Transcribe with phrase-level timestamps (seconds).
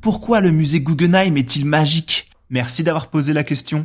[0.00, 2.30] Pourquoi le musée Guggenheim est-il magique?
[2.48, 3.84] Merci d'avoir posé la question.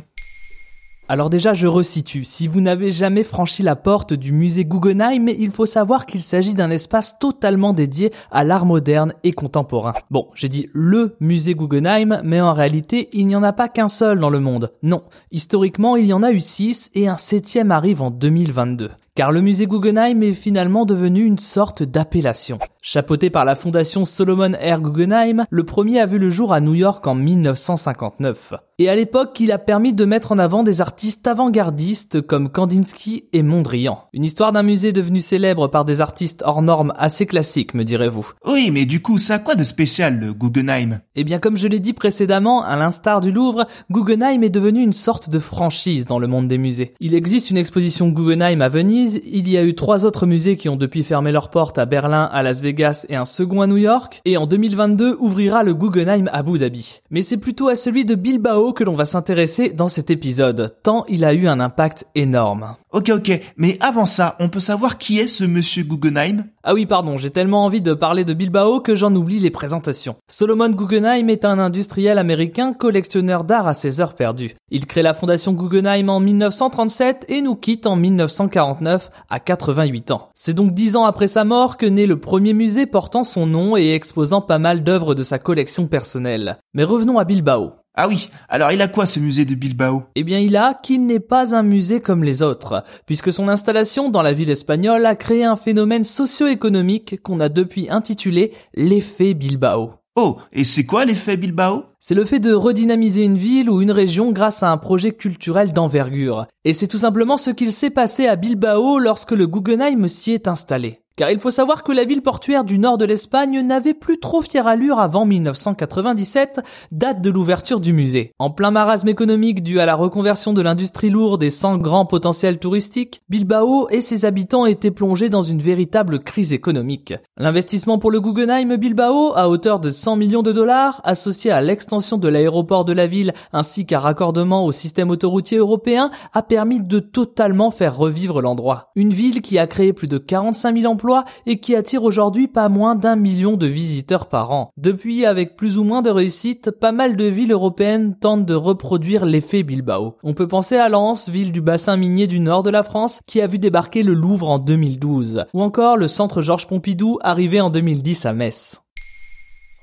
[1.08, 2.24] Alors déjà, je resitue.
[2.24, 6.54] Si vous n'avez jamais franchi la porte du musée Guggenheim, il faut savoir qu'il s'agit
[6.54, 9.92] d'un espace totalement dédié à l'art moderne et contemporain.
[10.10, 13.88] Bon, j'ai dit le musée Guggenheim, mais en réalité, il n'y en a pas qu'un
[13.88, 14.72] seul dans le monde.
[14.82, 19.32] Non, historiquement, il y en a eu six et un septième arrive en 2022 car
[19.32, 22.58] le musée Guggenheim est finalement devenu une sorte d'appellation.
[22.82, 24.80] Chapeauté par la fondation Solomon R.
[24.80, 28.52] Guggenheim, le premier a vu le jour à New York en 1959.
[28.78, 33.24] Et à l'époque, il a permis de mettre en avant des artistes avant-gardistes comme Kandinsky
[33.32, 34.00] et Mondrian.
[34.12, 38.32] Une histoire d'un musée devenu célèbre par des artistes hors normes assez classiques, me direz-vous.
[38.44, 41.00] Oui, mais du coup, ça a quoi de spécial, le Guggenheim?
[41.14, 44.92] Eh bien, comme je l'ai dit précédemment, à l'instar du Louvre, Guggenheim est devenu une
[44.92, 46.92] sorte de franchise dans le monde des musées.
[47.00, 50.68] Il existe une exposition Guggenheim à Venise, il y a eu trois autres musées qui
[50.68, 53.76] ont depuis fermé leurs portes à Berlin, à Las Vegas et un second à New
[53.76, 57.00] York, et en 2022 ouvrira le Guggenheim à Abu Dhabi.
[57.10, 61.04] Mais c'est plutôt à celui de Bilbao que l'on va s'intéresser dans cet épisode, tant
[61.08, 62.76] il a eu un impact énorme.
[62.96, 66.46] Ok, ok, mais avant ça, on peut savoir qui est ce monsieur Guggenheim?
[66.62, 70.16] Ah oui, pardon, j'ai tellement envie de parler de Bilbao que j'en oublie les présentations.
[70.28, 74.56] Solomon Guggenheim est un industriel américain collectionneur d'art à ses heures perdues.
[74.70, 78.95] Il crée la fondation Guggenheim en 1937 et nous quitte en 1949
[79.30, 80.28] à 88 ans.
[80.34, 83.76] C'est donc dix ans après sa mort que naît le premier musée portant son nom
[83.76, 86.58] et exposant pas mal d'œuvres de sa collection personnelle.
[86.74, 87.72] Mais revenons à Bilbao.
[87.98, 90.02] Ah oui, alors il a quoi ce musée de Bilbao?
[90.16, 94.10] Eh bien il a qu'il n'est pas un musée comme les autres, puisque son installation
[94.10, 99.94] dans la ville espagnole a créé un phénomène socio-économique qu'on a depuis intitulé l'effet Bilbao.
[100.18, 101.84] Oh, et c'est quoi l'effet Bilbao?
[102.00, 105.74] C'est le fait de redynamiser une ville ou une région grâce à un projet culturel
[105.74, 106.46] d'envergure.
[106.64, 110.48] Et c'est tout simplement ce qu'il s'est passé à Bilbao lorsque le Guggenheim s'y est
[110.48, 111.02] installé.
[111.16, 114.42] Car il faut savoir que la ville portuaire du nord de l'Espagne n'avait plus trop
[114.42, 116.60] fière allure avant 1997,
[116.92, 118.32] date de l'ouverture du musée.
[118.38, 122.58] En plein marasme économique dû à la reconversion de l'industrie lourde et sans grand potentiel
[122.58, 127.14] touristique, Bilbao et ses habitants étaient plongés dans une véritable crise économique.
[127.38, 132.18] L'investissement pour le Guggenheim Bilbao, à hauteur de 100 millions de dollars, associé à l'extension
[132.18, 136.98] de l'aéroport de la ville ainsi qu'à raccordement au système autoroutier européen, a permis de
[136.98, 138.90] totalement faire revivre l'endroit.
[138.96, 141.05] Une ville qui a créé plus de 45 000 emplois
[141.46, 144.70] et qui attire aujourd'hui pas moins d'un million de visiteurs par an.
[144.76, 149.24] Depuis, avec plus ou moins de réussite, pas mal de villes européennes tentent de reproduire
[149.24, 150.16] l'effet Bilbao.
[150.22, 153.40] On peut penser à Lens, ville du bassin minier du nord de la France, qui
[153.40, 157.70] a vu débarquer le Louvre en 2012, ou encore le centre Georges Pompidou arrivé en
[157.70, 158.82] 2010 à Metz.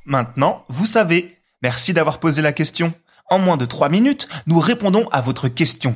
[0.05, 1.37] Maintenant, vous savez.
[1.61, 2.93] Merci d'avoir posé la question.
[3.29, 5.95] En moins de 3 minutes, nous répondons à votre question.